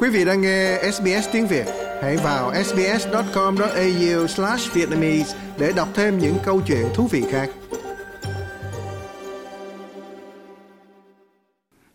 Quý 0.00 0.08
vị 0.08 0.24
đang 0.24 0.40
nghe 0.40 0.90
SBS 0.92 1.28
tiếng 1.32 1.46
Việt, 1.46 1.66
hãy 2.02 2.16
vào 2.16 2.52
sbs.com.au/vietnamese 2.64 5.36
để 5.58 5.72
đọc 5.76 5.88
thêm 5.94 6.18
những 6.18 6.36
câu 6.44 6.60
chuyện 6.66 6.86
thú 6.94 7.06
vị 7.06 7.24
khác. 7.30 7.50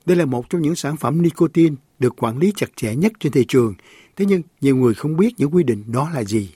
Đây 0.06 0.18
là 0.18 0.26
một 0.26 0.50
trong 0.50 0.62
những 0.62 0.76
sản 0.76 0.98
phẩm 0.98 1.22
nicotine 1.22 1.76
được 2.00 2.24
quản 2.24 2.38
lý 2.38 2.54
chặt 2.56 2.68
chẽ 2.76 2.96
nhất 2.96 3.12
trên 3.20 3.32
thị 3.32 3.46
trường. 3.48 3.74
Thế 4.16 4.26
nhưng 4.26 4.42
nhiều 4.62 4.76
người 4.76 4.94
không 4.94 5.18
biết 5.18 5.34
những 5.38 5.56
quy 5.56 5.64
định 5.64 5.84
đó 5.88 6.10
là 6.14 6.24
gì. 6.24 6.50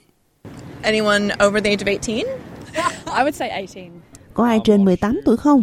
Anyone 0.82 1.28
over 1.46 1.64
the 1.64 1.70
age 1.70 1.84
of 1.84 1.84
18? 1.84 2.16
I 3.06 3.22
would 3.24 3.32
say 3.32 3.48
18. 3.48 3.84
Có 4.34 4.44
ai 4.44 4.60
trên 4.64 4.84
18 4.84 5.20
tuổi 5.24 5.36
không? 5.36 5.62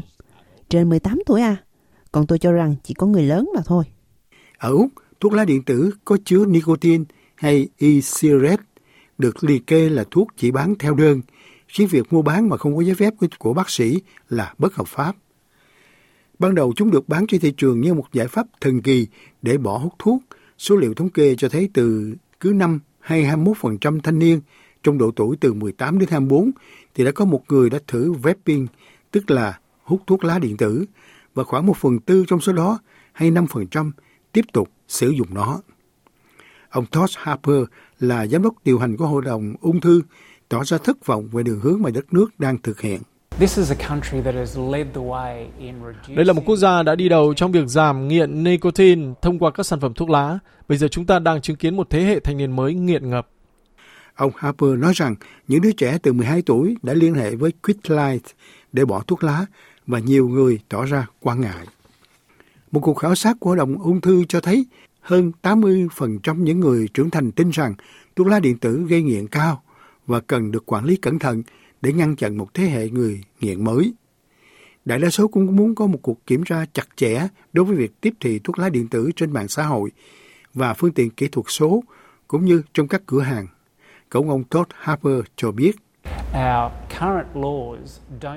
Trên 0.70 0.90
18 0.90 1.20
tuổi 1.26 1.42
à? 1.42 1.56
Còn 2.12 2.28
tôi 2.28 2.40
cho 2.40 2.52
rằng 2.52 2.76
chỉ 2.84 2.94
có 2.94 3.08
người 3.08 3.24
lớn 3.24 3.50
mà 3.56 3.62
thôi. 3.66 3.84
Ở 4.58 4.72
Úc, 4.72 4.88
thuốc 5.26 5.34
lá 5.34 5.46
điện 5.46 5.64
tử 5.64 5.92
có 6.06 6.18
chứa 6.26 6.46
nicotine 6.46 7.04
hay 7.36 7.68
e-cigarette 7.78 8.64
được 9.18 9.44
liệt 9.44 9.68
kê 9.68 9.90
là 9.90 10.04
thuốc 10.12 10.28
chỉ 10.38 10.52
bán 10.52 10.76
theo 10.80 10.96
đơn, 10.96 11.22
khiến 11.68 11.88
việc 11.88 12.14
mua 12.14 12.22
bán 12.22 12.50
mà 12.50 12.58
không 12.58 12.76
có 12.76 12.82
giấy 12.82 12.96
phép 12.96 13.14
của 13.40 13.54
bác 13.54 13.70
sĩ 13.70 14.02
là 14.30 14.54
bất 14.58 14.76
hợp 14.76 14.88
pháp. 14.88 15.16
Ban 16.40 16.56
đầu 16.56 16.74
chúng 16.76 16.92
được 16.92 17.10
bán 17.10 17.28
trên 17.28 17.42
thị 17.42 17.54
trường 17.58 17.82
như 17.82 17.94
một 17.94 18.06
giải 18.14 18.28
pháp 18.28 18.48
thần 18.62 18.82
kỳ 18.82 19.08
để 19.42 19.58
bỏ 19.58 19.78
hút 19.78 19.94
thuốc. 20.00 20.24
Số 20.58 20.76
liệu 20.76 20.94
thống 20.94 21.10
kê 21.10 21.36
cho 21.36 21.50
thấy 21.50 21.70
từ 21.74 22.16
cứ 22.40 22.54
năm 22.56 22.80
hay 23.00 23.24
21% 23.24 24.00
thanh 24.00 24.20
niên 24.20 24.42
trong 24.84 24.98
độ 24.98 25.12
tuổi 25.16 25.38
từ 25.40 25.54
18 25.54 26.00
đến 26.00 26.10
24 26.12 26.52
thì 26.96 27.04
đã 27.04 27.12
có 27.12 27.26
một 27.26 27.44
người 27.50 27.70
đã 27.70 27.80
thử 27.88 28.14
vaping, 28.14 28.68
tức 29.12 29.32
là 29.32 29.60
hút 29.84 30.02
thuốc 30.08 30.24
lá 30.24 30.40
điện 30.40 30.58
tử, 30.58 30.86
và 31.34 31.44
khoảng 31.44 31.66
một 31.66 31.78
phần 31.78 32.00
tư 32.00 32.26
trong 32.28 32.42
số 32.42 32.54
đó 32.54 32.80
hay 33.14 33.32
5% 33.32 33.92
tiếp 34.36 34.46
tục 34.54 34.70
sử 34.88 35.10
dụng 35.10 35.28
nó. 35.34 35.62
Ông 36.70 36.86
Todd 36.86 37.14
Harper 37.18 37.64
là 38.00 38.28
giám 38.28 38.44
đốc 38.44 38.54
điều 38.66 38.80
hành 38.80 38.98
của 38.98 39.08
Hội 39.08 39.22
đồng 39.22 39.54
ung 39.62 39.82
thư, 39.82 40.02
tỏ 40.50 40.64
ra 40.64 40.78
thất 40.78 41.06
vọng 41.06 41.28
về 41.32 41.44
đường 41.44 41.60
hướng 41.60 41.82
mà 41.82 41.90
đất 41.90 42.14
nước 42.14 42.40
đang 42.40 42.58
thực 42.58 42.82
hiện. 42.82 43.02
Đây 46.16 46.26
là 46.26 46.34
một 46.34 46.42
quốc 46.46 46.56
gia 46.56 46.84
đã 46.84 46.96
đi 46.96 47.10
đầu 47.10 47.34
trong 47.34 47.52
việc 47.52 47.68
giảm 47.68 48.08
nghiện 48.08 48.44
nicotine 48.44 49.14
thông 49.22 49.40
qua 49.40 49.52
các 49.52 49.66
sản 49.66 49.80
phẩm 49.80 49.94
thuốc 49.94 50.10
lá. 50.10 50.40
Bây 50.68 50.78
giờ 50.78 50.88
chúng 50.88 51.06
ta 51.06 51.20
đang 51.20 51.42
chứng 51.42 51.56
kiến 51.56 51.78
một 51.78 51.90
thế 51.90 52.04
hệ 52.04 52.20
thanh 52.20 52.38
niên 52.38 52.56
mới 52.56 52.74
nghiện 52.74 53.10
ngập. 53.10 53.28
Ông 54.16 54.32
Harper 54.36 54.70
nói 54.70 54.94
rằng 54.96 55.16
những 55.48 55.62
đứa 55.62 55.72
trẻ 55.72 55.98
từ 56.04 56.14
12 56.14 56.42
tuổi 56.42 56.76
đã 56.84 56.94
liên 56.94 57.14
hệ 57.14 57.36
với 57.36 57.52
Quitlight 57.52 58.24
để 58.72 58.86
bỏ 58.86 59.04
thuốc 59.08 59.24
lá 59.24 59.46
và 59.88 60.00
nhiều 60.00 60.28
người 60.28 60.60
tỏ 60.70 60.86
ra 60.86 61.08
quan 61.20 61.42
ngại. 61.42 61.66
Một 62.76 62.82
cuộc 62.82 62.94
khảo 62.94 63.16
sát 63.16 63.38
của 63.40 63.50
Hội 63.50 63.58
đồng 63.58 63.78
ung 63.78 64.02
thư 64.02 64.24
cho 64.30 64.42
thấy 64.42 64.66
hơn 65.02 65.32
80% 65.42 66.44
những 66.44 66.60
người 66.60 66.88
trưởng 66.94 67.10
thành 67.10 67.32
tin 67.32 67.50
rằng 67.50 67.74
thuốc 68.16 68.28
lá 68.28 68.40
điện 68.40 68.58
tử 68.58 68.86
gây 68.90 69.02
nghiện 69.02 69.28
cao 69.28 69.64
và 70.08 70.20
cần 70.20 70.52
được 70.52 70.66
quản 70.66 70.86
lý 70.86 70.96
cẩn 70.96 71.20
thận 71.20 71.44
để 71.82 71.94
ngăn 71.94 72.16
chặn 72.16 72.38
một 72.38 72.54
thế 72.54 72.64
hệ 72.64 72.90
người 72.90 73.24
nghiện 73.42 73.64
mới. 73.64 73.94
Đại 74.86 75.00
đa 75.00 75.10
số 75.10 75.28
cũng 75.28 75.56
muốn 75.56 75.76
có 75.76 75.88
một 75.88 76.00
cuộc 76.02 76.26
kiểm 76.28 76.44
tra 76.44 76.66
chặt 76.74 76.88
chẽ 76.96 77.28
đối 77.54 77.66
với 77.66 77.76
việc 77.76 78.02
tiếp 78.02 78.14
thị 78.20 78.40
thuốc 78.44 78.60
lá 78.60 78.70
điện 78.70 78.88
tử 78.88 79.12
trên 79.16 79.34
mạng 79.34 79.48
xã 79.48 79.66
hội 79.66 79.92
và 80.54 80.74
phương 80.74 80.94
tiện 80.94 81.10
kỹ 81.10 81.28
thuật 81.28 81.46
số, 81.50 81.84
cũng 82.28 82.46
như 82.46 82.62
trong 82.74 82.88
các 82.88 83.02
cửa 83.06 83.22
hàng. 83.22 83.48
Cổng 84.10 84.30
ông 84.30 84.44
Todd 84.44 84.70
Harper 84.74 85.20
cho 85.36 85.52
biết. 85.52 85.76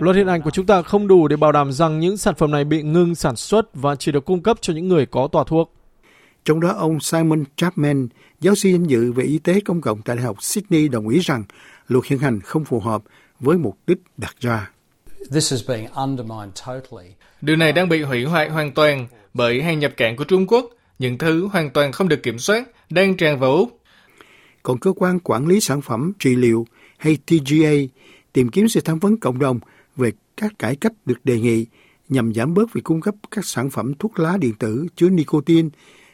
Luật 0.01 0.17
hiện 0.17 0.27
hành 0.27 0.43
của 0.43 0.51
chúng 0.51 0.67
ta 0.67 0.83
không 0.83 1.09
đủ 1.09 1.29
để 1.29 1.37
bảo 1.37 1.53
đảm 1.53 1.73
rằng 1.73 2.01
những 2.01 2.17
sản 2.17 2.35
phẩm 2.35 2.51
này 2.51 2.65
bị 2.65 2.83
ngừng 2.83 3.15
sản 3.15 3.37
xuất 3.37 3.75
và 3.75 3.97
chỉ 3.97 4.13
được 4.13 4.25
cung 4.25 4.43
cấp 4.43 4.59
cho 4.61 4.73
những 4.73 4.89
người 4.89 5.07
có 5.07 5.29
tòa 5.33 5.45
thuốc. 5.45 5.75
Trong 6.45 6.61
đó, 6.61 6.69
ông 6.69 7.01
Simon 7.01 7.45
Chapman, 7.57 8.09
giáo 8.41 8.55
sư 8.55 8.69
danh 8.69 8.85
dự 8.85 9.13
về 9.13 9.25
y 9.25 9.39
tế 9.39 9.61
công 9.61 9.81
cộng 9.81 10.03
tại 10.03 10.17
Đại 10.17 10.25
học 10.25 10.43
Sydney 10.43 10.89
đồng 10.89 11.09
ý 11.09 11.19
rằng 11.19 11.45
luật 11.89 12.05
hiện 12.05 12.19
hành 12.19 12.41
không 12.41 12.65
phù 12.65 12.81
hợp 12.81 13.03
với 13.41 13.59
mục 13.59 13.79
đích 13.87 13.99
đặt 14.17 14.35
ra. 14.41 14.71
Điều 17.41 17.57
này 17.57 17.73
đang 17.73 17.89
bị 17.89 18.03
hủy 18.03 18.25
hoại 18.25 18.49
hoàn 18.49 18.73
toàn 18.73 19.07
bởi 19.35 19.63
hàng 19.63 19.79
nhập 19.79 19.93
cảng 19.97 20.17
của 20.17 20.25
Trung 20.25 20.47
Quốc, 20.47 20.71
những 20.99 21.19
thứ 21.19 21.47
hoàn 21.47 21.71
toàn 21.71 21.93
không 21.93 22.09
được 22.09 22.23
kiểm 22.23 22.39
soát, 22.39 22.65
đang 22.91 23.17
tràn 23.17 23.39
vào 23.39 23.53
Úc. 23.53 23.81
Còn 24.63 24.79
cơ 24.79 24.93
quan 24.97 25.21
quản 25.21 25.47
lý 25.47 25.61
sản 25.61 25.81
phẩm 25.81 26.13
trị 26.19 26.37
liệu 26.37 26.67
hay 26.99 27.19
TGA 27.27 27.73
tìm 28.33 28.49
kiếm 28.49 28.69
sự 28.69 28.81
tham 28.81 28.99
vấn 28.99 29.17
cộng 29.17 29.39
đồng 29.39 29.61
về 29.97 30.13
các 30.37 30.59
cải 30.59 30.77
cách 30.77 30.93
được 31.07 31.25
đề 31.25 31.41
nghị 31.41 31.67
nhằm 32.09 32.35
giảm 32.35 32.55
bớt 32.55 32.73
việc 32.73 32.85
cung 32.85 33.01
cấp 33.01 33.15
các 33.31 33.45
sản 33.45 33.71
phẩm 33.71 33.95
thuốc 33.95 34.19
lá 34.19 34.37
điện 34.37 34.55
tử 34.59 34.87
chứa 34.97 35.09
nicotine 35.09 35.69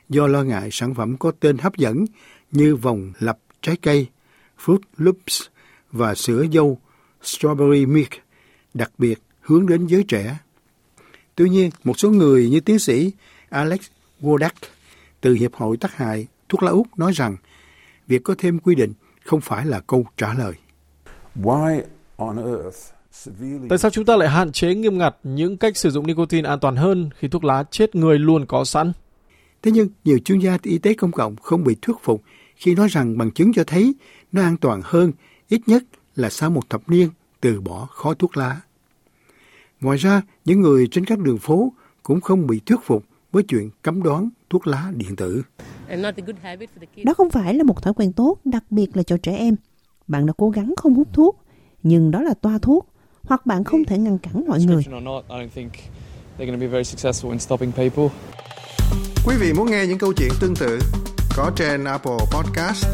do 0.09 0.27
lo 0.27 0.43
ngại 0.43 0.69
sản 0.73 0.95
phẩm 0.95 1.17
có 1.17 1.33
tên 1.41 1.59
hấp 1.59 1.77
dẫn 1.77 2.05
như 2.53 2.77
vòng 2.77 3.13
lập 3.19 3.39
trái 3.63 3.77
cây, 3.77 4.07
Fruit 4.65 4.79
Loops 4.97 5.43
và 5.93 6.15
sữa 6.15 6.45
dâu 6.53 6.79
Strawberry 7.23 7.89
Milk, 7.89 8.11
đặc 8.75 8.93
biệt 8.99 9.19
hướng 9.41 9.67
đến 9.67 9.87
giới 9.87 10.05
trẻ. 10.09 10.39
Tuy 11.35 11.49
nhiên, 11.49 11.71
một 11.85 11.99
số 11.99 12.11
người 12.11 12.51
như 12.51 12.61
tiến 12.61 12.79
sĩ 12.79 13.13
Alex 13.49 13.81
Wodak 14.21 14.51
từ 15.21 15.35
Hiệp 15.35 15.55
hội 15.55 15.77
tác 15.77 15.97
hại 15.97 16.27
thuốc 16.49 16.63
lá 16.63 16.71
Úc 16.71 16.99
nói 16.99 17.13
rằng 17.13 17.37
việc 18.07 18.23
có 18.25 18.35
thêm 18.39 18.59
quy 18.59 18.75
định 18.75 18.93
không 19.25 19.41
phải 19.41 19.67
là 19.67 19.81
câu 19.81 20.07
trả 20.17 20.35
lời. 20.35 20.53
Tại 23.69 23.79
sao 23.79 23.91
chúng 23.91 24.05
ta 24.05 24.17
lại 24.17 24.29
hạn 24.29 24.53
chế 24.53 24.75
nghiêm 24.75 24.99
ngặt 24.99 25.17
những 25.23 25.57
cách 25.57 25.77
sử 25.77 25.91
dụng 25.91 26.07
nicotine 26.07 26.49
an 26.49 26.61
toàn 26.61 26.77
hơn 26.77 27.11
khi 27.19 27.29
thuốc 27.29 27.45
lá 27.45 27.65
chết 27.71 27.95
người 27.95 28.19
luôn 28.19 28.47
có 28.47 28.65
sẵn? 28.65 28.93
Thế 29.63 29.71
nhưng, 29.71 29.89
nhiều 30.05 30.19
chuyên 30.19 30.39
gia 30.39 30.59
y 30.63 30.79
tế 30.79 30.95
công 30.95 31.13
cộng 31.13 31.37
không 31.37 31.65
bị 31.65 31.77
thuyết 31.83 31.97
phục 32.03 32.23
khi 32.57 32.75
nói 32.75 32.89
rằng 32.89 33.19
bằng 33.19 33.31
chứng 33.31 33.53
cho 33.53 33.65
thấy 33.65 33.95
nó 34.33 34.43
an 34.43 34.57
toàn 34.57 34.81
hơn 34.85 35.13
ít 35.49 35.61
nhất 35.67 35.83
là 36.17 36.31
sau 36.31 36.51
một 36.51 36.71
thập 36.71 36.89
niên 36.89 37.09
từ 37.41 37.61
bỏ 37.61 37.87
khói 37.91 38.15
thuốc 38.19 38.37
lá. 38.37 38.61
Ngoài 39.81 39.99
ra, 39.99 40.23
những 40.45 40.61
người 40.61 40.89
trên 40.91 41.05
các 41.05 41.19
đường 41.19 41.39
phố 41.39 41.73
cũng 42.03 42.21
không 42.21 42.47
bị 42.47 42.61
thuyết 42.67 42.81
phục 42.85 43.05
với 43.33 43.43
chuyện 43.43 43.71
cấm 43.83 44.03
đoán 44.03 44.29
thuốc 44.51 44.67
lá 44.67 44.93
điện 44.95 45.17
tử. 45.17 45.43
Đó 47.05 47.15
không 47.15 47.31
phải 47.31 47.55
là 47.55 47.65
một 47.65 47.83
thói 47.83 47.95
quen 47.95 48.13
tốt, 48.13 48.37
đặc 48.45 48.65
biệt 48.71 48.97
là 48.97 49.03
cho 49.03 49.17
trẻ 49.17 49.37
em. 49.37 49.57
Bạn 50.07 50.27
đã 50.27 50.33
cố 50.37 50.51
gắng 50.51 50.75
không 50.77 50.95
hút 50.95 51.09
thuốc, 51.13 51.45
nhưng 51.83 52.11
đó 52.11 52.23
là 52.23 52.35
toa 52.43 52.59
thuốc, 52.59 52.89
hoặc 53.23 53.47
bạn 53.47 53.65
không 53.65 53.85
thể 53.85 53.99
ngăn 53.99 54.19
cản 54.19 54.45
mọi 54.49 54.59
người. 54.65 54.85
Quý 59.27 59.37
vị 59.41 59.53
muốn 59.53 59.71
nghe 59.71 59.87
những 59.87 59.99
câu 59.99 60.13
chuyện 60.13 60.31
tương 60.41 60.55
tự 60.57 60.79
có 61.37 61.51
trên 61.57 61.85
Apple 61.85 62.19
Podcast, 62.33 62.87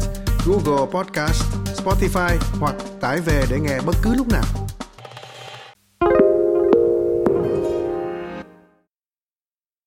Google 0.45 0.85
Podcast, 0.91 1.43
Spotify 1.83 2.37
hoặc 2.59 2.75
tải 3.01 3.21
về 3.21 3.45
để 3.49 3.59
nghe 3.59 3.79
bất 3.85 3.95
cứ 4.03 4.15
lúc 4.15 4.27
nào. 4.27 4.43